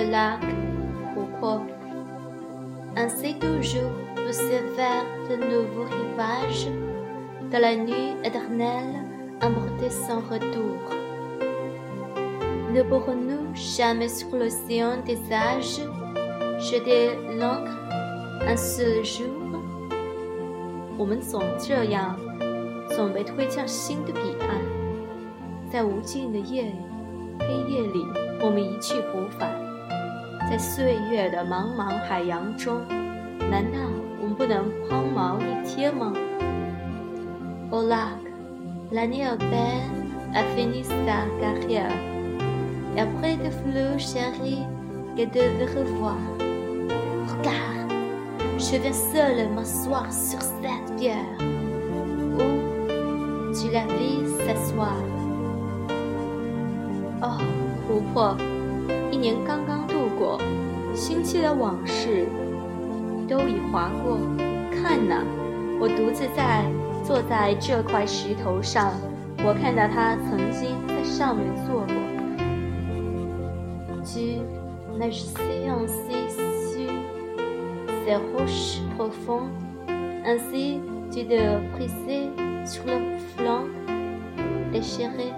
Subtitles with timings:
[0.00, 0.40] le lac,
[1.14, 1.62] pourquoi
[2.96, 6.68] Ainsi toujours pousser vers de nouveaux rivages,
[7.52, 9.04] de la nuit éternelle,
[9.42, 10.78] emporter sans retour.
[12.72, 15.80] Ne pourrons-nous jamais sur l'océan des âges
[16.58, 17.78] jeter l'ancre
[18.46, 19.60] un seul jour
[20.98, 22.16] 我们总这样，
[22.88, 26.72] 总被推向新的彼岸，在无尽的夜
[27.38, 28.06] 黑夜里，
[28.40, 29.69] 我们一去不返。
[30.50, 32.80] 在岁月的茫茫海洋中，
[33.50, 33.78] 难道
[34.20, 36.12] 我们不能抛锚一天吗？
[37.70, 38.18] Au lac,
[38.92, 41.90] l'année urbaine a fini sa carrière.
[42.94, 44.64] Et après de fleurs chéries
[45.16, 46.16] que de revoir.
[47.28, 47.90] Regarde,
[48.58, 51.36] je viens seul m'asseoir sur cette pierre
[52.38, 54.96] où tu la vis s'asseoir.
[57.20, 57.38] 哦，
[57.86, 58.36] 湖泊，
[59.10, 59.79] 一年刚刚度
[60.21, 60.39] 过，
[60.93, 62.27] 新期的往事
[63.27, 64.19] 都已划过。
[64.69, 65.23] 看呐，
[65.79, 66.63] 我独自在
[67.03, 68.93] 坐在这块石头上，
[69.43, 71.95] 我看到他曾经在上面坐过。
[74.03, 74.41] Tu
[74.99, 76.91] nageais ainsi sur
[78.03, 79.49] ces roches profondes,
[80.23, 80.79] ainsi
[81.11, 82.29] tu te pressais
[82.65, 83.65] sur le flanc
[84.71, 85.33] déchiré,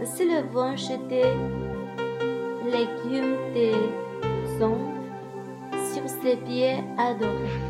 [0.00, 1.32] ainsi le vent jetait
[2.70, 3.74] l'écume des
[4.60, 4.94] ondes
[5.92, 7.60] sur ses pieds adorés.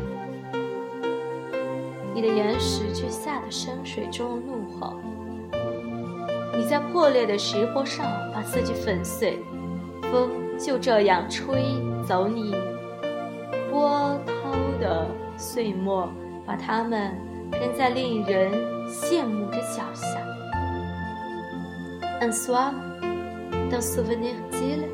[2.13, 4.95] 你的岩石去下的深水中怒吼，
[6.57, 9.39] 你在破裂的石坡上把自己粉碎。
[10.09, 11.53] 风就这样吹
[12.07, 12.55] 走你
[13.69, 14.33] 波涛
[14.79, 16.09] 的碎末，
[16.45, 17.11] 把它们
[17.51, 18.51] 扔在令人
[18.87, 20.17] 羡慕的脚下。
[22.21, 22.71] Un soir,
[23.69, 24.86] d'un souvenir d'île,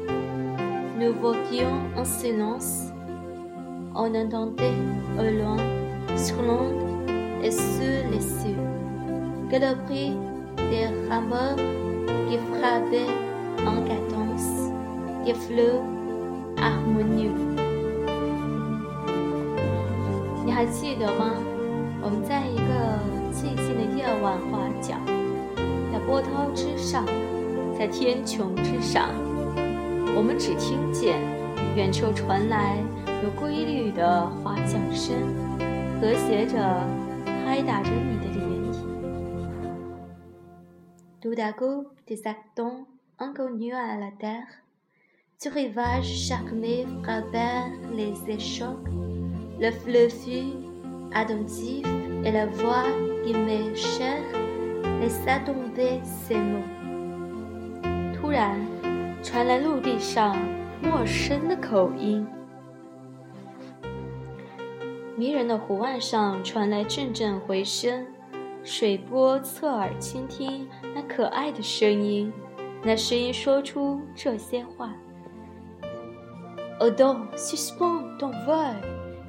[1.03, 2.93] nous voguions en silence.
[3.95, 4.79] On entendait
[5.19, 5.57] au loin,
[6.17, 6.83] sur l'onde
[7.43, 8.63] et sur les cieux,
[9.51, 10.17] que le bruit
[10.71, 11.57] des rameurs
[12.29, 13.13] qui frappaient
[13.67, 14.71] en cadence.
[15.29, 15.83] des fleurs
[16.57, 17.35] harmonieux。
[20.47, 21.35] 你还记得吗？
[22.01, 22.99] 我们在一个
[23.31, 24.99] 寂静的夜晚划桨，
[25.93, 27.05] 在波涛之上，
[27.79, 29.11] 在天穹之上，
[30.16, 31.20] 我们只听见
[31.76, 32.78] 远处传来
[33.24, 35.16] 有规律的划桨声，
[36.00, 36.58] 和谐着
[37.26, 38.78] 拍打着你的涟漪。
[41.20, 42.86] Tout à coup, des acteurs
[43.18, 44.48] inconnus à la terre.
[45.40, 48.88] Ce rivage charmé frappèrent les échocs.
[49.60, 50.54] Le fleuve fut
[51.14, 51.86] attentif
[52.24, 52.86] et la voix
[53.26, 54.24] qui m'est chère
[55.00, 56.64] laissa tomber ses mots.
[58.14, 58.58] 突然，
[59.24, 60.38] 传来陆地上
[60.82, 62.28] 陌生的口音。
[65.16, 68.06] 迷人的湖岸上传来阵阵回声，
[68.66, 72.34] 水波侧耳倾听那可爱的声音，
[72.84, 74.94] 那声音说出这些话。
[76.82, 78.76] Odon, suspend ton vol,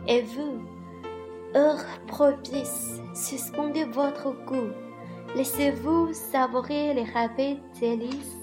[0.09, 0.59] et vous,
[1.55, 4.73] heure propice, suspendez votre goût.
[5.37, 8.43] Laissez-vous savourer les rapides délices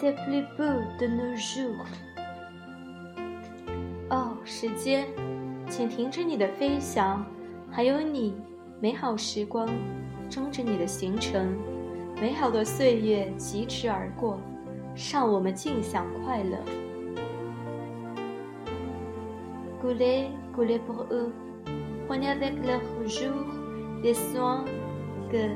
[0.00, 1.84] des plus beau de nos jours.
[4.10, 5.06] 哦，时间，
[5.68, 7.26] 请停止你的飞翔，
[7.70, 8.34] 还有你，
[8.80, 9.68] 美好时光，
[10.30, 11.56] 终止你的行程，
[12.20, 14.38] 美好的岁月疾驰而过。
[15.12, 16.58] 让我们尽享快乐。
[19.80, 20.26] Coulez,
[20.56, 21.30] coulez pour eux,
[22.08, 23.46] prenez avec leurs jours
[24.02, 24.64] les soins
[25.30, 25.50] que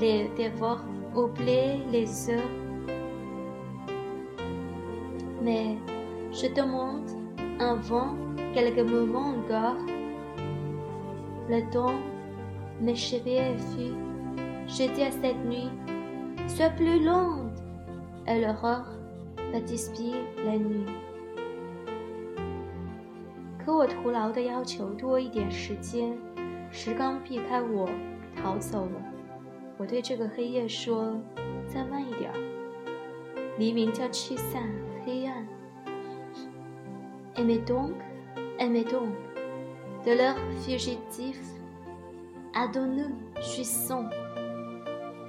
[0.00, 0.84] les dévorent,
[1.16, 2.69] oubliez les heures.
[5.41, 5.77] Mais
[6.31, 7.09] je demande
[7.59, 8.15] un vent
[8.53, 9.77] quelques moments encore.
[11.49, 11.99] Le temps,
[12.81, 13.93] mes cheveux fut,
[14.67, 15.69] je dis à cette nuit,
[16.47, 17.51] sois plus longue.
[18.25, 18.85] Elle aura
[19.53, 20.87] la dispute la nuit。
[23.59, 26.17] 可我徒劳的要求多一点时间，
[26.71, 27.89] 时光避开我，
[28.35, 29.01] 逃走了。
[29.77, 31.21] 我对这个黑夜说：“
[31.67, 32.37] 再慢一点儿。”
[33.57, 34.88] 黎明将驱散黑暗。
[37.39, 37.93] Aimez donc,
[38.59, 39.13] aimez donc,
[40.05, 41.39] de leur fugitif,
[42.53, 44.09] adonnons, jouissons.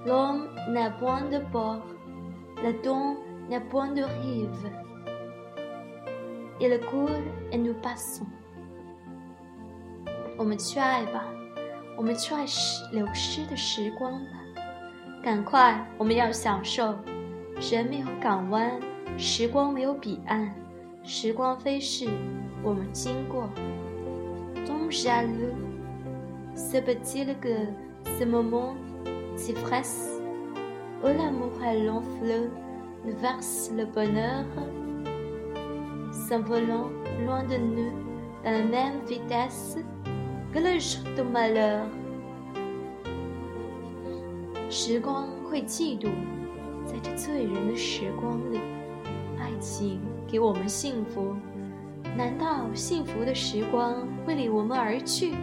[0.05, 1.83] L'homme n'a point de bord.
[2.63, 3.17] Le don
[3.51, 4.71] n'a point de rive.
[6.61, 8.27] Il coule et nous passons.
[10.39, 11.25] 我们去爱吧，
[11.97, 14.63] 我们去爱时流失的时光吧。
[15.23, 16.95] 赶快，我们要享受。
[17.59, 18.81] 人没有港湾，
[19.19, 20.55] 时光没有彼岸，
[21.03, 22.07] 时光飞逝，
[22.63, 23.49] 我们经过。
[24.67, 25.55] Ton jaloux,
[26.55, 27.69] se peut-il que
[28.19, 28.75] ce moment
[29.37, 30.21] s'ivresse,
[31.03, 32.51] où l'amour à l'enfleur
[33.05, 34.45] nous verse le bonheur,
[36.11, 36.91] s'envolant
[37.25, 37.93] loin de nous
[38.43, 39.79] dans la même vitesse
[40.53, 41.87] que le jour de malheur？
[44.69, 46.09] 时光会嫉妒，
[46.85, 48.59] 在这醉人的时光里，
[49.39, 50.01] 爱情
[50.32, 51.36] 给我们幸福。
[52.16, 55.36] 难道幸福的时光会离我们而去，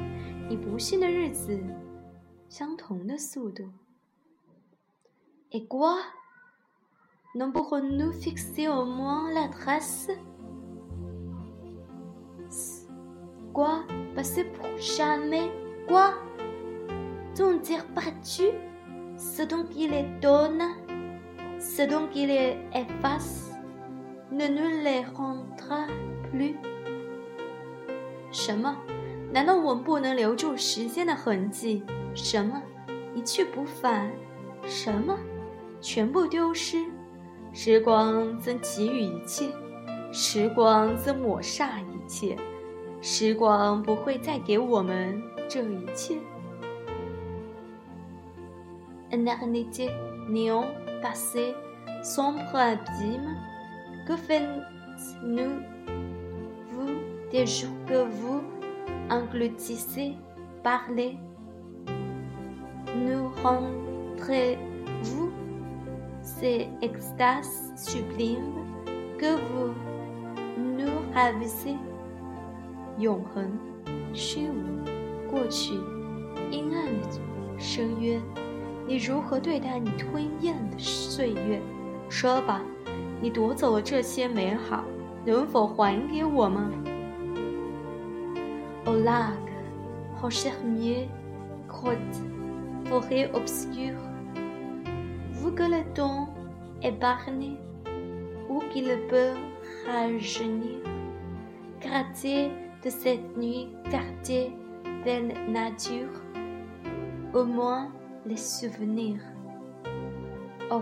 [0.49, 1.63] 以不幸的日子
[2.49, 3.65] 相同的速度
[5.51, 5.99] ？Et quoi?
[7.35, 10.09] Ne pourrons-nous fixer au moins la trace?
[13.53, 13.85] Quoi?
[14.15, 15.51] Passer pour jamais?
[15.87, 16.15] Quoi?
[17.35, 18.55] T'en dire pas-tu?
[19.19, 20.63] Ce dont il est donne,
[21.59, 23.48] ce dont il est efface,
[24.31, 25.89] ne nous les rendra
[28.31, 28.77] 什么？
[29.33, 31.83] 难道我们不能留住时间的痕迹？
[32.15, 32.63] 什么？
[33.15, 34.11] 一去不返？
[34.65, 35.19] 什么？
[35.81, 36.85] 全部丢失？
[37.53, 39.51] 时光曾给予一切，
[40.13, 42.37] 时光曾抹煞一切，
[43.01, 46.19] 时光不会再给我们这一切。
[49.11, 49.91] Un dernier
[50.29, 50.67] néant
[51.03, 51.55] passé,
[52.05, 53.35] sombre abîme,
[54.08, 55.62] que fait-nous?
[57.34, 58.44] des jours que vous
[59.10, 60.14] engloutissez,
[60.62, 61.18] parlez.
[62.96, 65.32] Nous rendrez-vous
[66.22, 68.54] ces extases sublimes
[69.18, 69.74] que vous
[70.58, 71.76] nous ravissez
[73.00, 73.58] 永恒、
[74.14, 74.86] 虚无、
[75.28, 75.74] 过去、
[76.52, 77.08] 阴暗的
[77.58, 78.22] 深渊，
[78.88, 81.60] 你如何对待你吞咽的岁月？
[82.10, 82.62] 说吧，
[83.22, 84.84] 你夺走了这些美好，
[85.26, 86.72] 能否还给我吗？
[88.86, 89.34] au large,
[90.22, 91.08] rocher mieux,
[91.68, 92.22] grotte,
[92.86, 93.98] forêt obscure.
[95.32, 96.28] Vous que le temps
[96.82, 97.58] épargné,
[98.50, 99.34] ou qu'il peut
[99.88, 100.80] rajeunir,
[101.82, 102.52] gratter
[102.84, 104.52] de cette nuit gardée
[105.06, 106.12] belle nature,
[107.34, 107.88] au moins
[108.26, 109.22] les souvenirs.
[110.70, 110.82] Oh,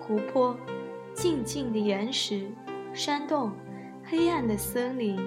[0.00, 0.56] 湖泊，
[1.13, 2.47] 静静的岩石，
[2.93, 3.51] 山洞，
[4.03, 5.19] 黑暗的森林。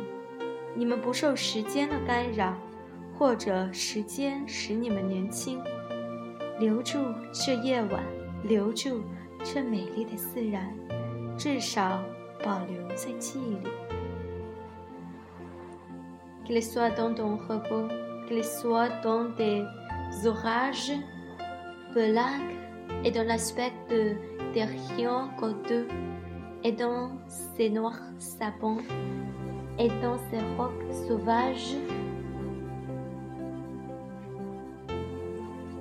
[0.74, 2.54] 你们不受时间的干扰，
[3.16, 5.62] 或者时间使你们年轻。
[6.58, 6.98] 留住
[7.32, 8.02] 这夜晚，
[8.42, 9.02] 留住
[9.42, 10.72] 这美丽的自然，
[11.36, 12.02] 至少
[12.42, 13.70] 保留在记忆里。
[16.44, 17.88] Qu'il soit dans ton repos,
[18.28, 19.64] qu'il soit dans des
[20.26, 20.92] orages,
[21.94, 22.54] blagues,
[23.02, 24.16] et dans l'aspect de
[24.53, 25.87] des rions cordeux,
[26.63, 28.77] et dans ces noirs sapins.
[29.79, 31.77] et dans ces rocs sauvages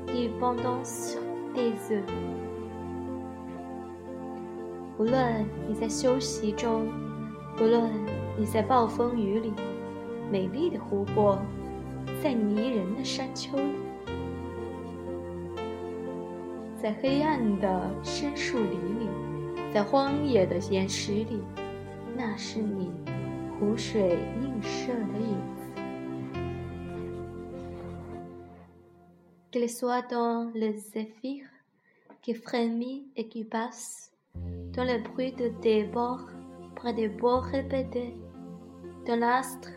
[0.06, 1.20] qui pendant sur
[1.52, 2.04] tes œufs。
[4.98, 6.86] 无论你在休息中，
[7.56, 7.90] 不论
[8.38, 9.52] 你在暴风雨里，
[10.30, 11.38] 美丽的湖泊，
[12.22, 13.74] 在迷人的山丘里，
[16.82, 19.08] 在黑暗的深树林里，
[19.72, 21.42] 在荒野的岩石里，
[22.16, 22.90] 那是你。
[23.58, 25.64] 湖水映射的影子。
[29.50, 31.44] Qu'il soit dans le zéphyr
[32.22, 34.12] qui frémit et qui passe,
[34.72, 36.28] dans le bruit de tes bords,
[36.76, 38.14] près des bords répétés,
[39.04, 39.70] dans l'astre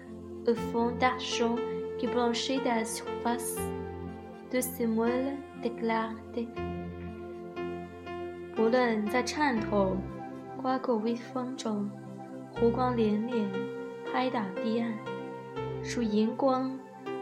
[0.47, 1.55] au fond d'argent
[1.97, 3.57] qui blanchit à la surface
[4.51, 6.47] de ces moules de clarté.
[8.58, 9.96] 无论在颤抖、
[10.60, 11.90] 刮过微风中。
[12.58, 13.50] 湖光连连，
[14.10, 14.94] 拍打堤岸，
[15.82, 16.72] 如银光、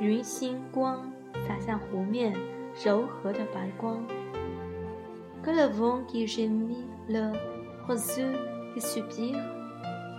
[0.01, 1.11] 云星光
[1.49, 2.33] 洒向湖面，
[2.85, 4.05] 柔和的白光。
[5.43, 7.33] Que le vent qui gémit, le
[7.89, 8.31] roseau
[8.73, 9.43] qui soupire,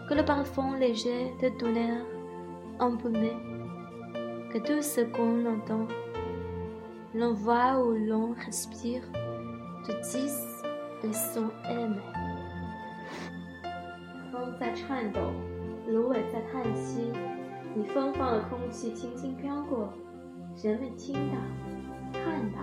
[0.09, 2.05] que le parfum léger de tonnerre
[2.77, 3.31] embaumé,
[4.51, 5.87] que tout ce qu'on entend,
[7.13, 9.01] l'on voit ou l'on respire,
[9.85, 10.54] te dise.
[11.05, 12.01] Le son aimé.
[14.59, 15.19] 在颤抖，
[15.87, 17.11] 芦苇在叹息，
[17.75, 19.93] 你芬芳的空气轻轻飘过，
[20.63, 21.37] 人们听到、
[22.11, 22.61] 看到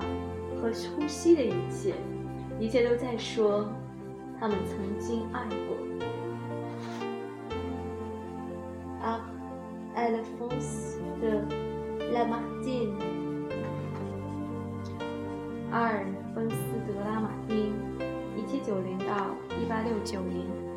[0.57, 1.95] 和呼吸的一切，
[2.59, 3.69] 一切都在说，
[4.41, 5.77] 他们曾经爱过。
[9.03, 9.21] 啊
[9.97, 11.45] ，Alphonse de
[12.13, 12.95] Lamartine，
[20.05, 20.72] 九年。